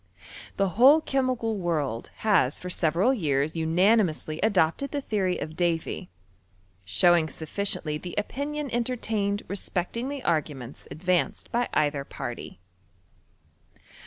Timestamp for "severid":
2.71-3.19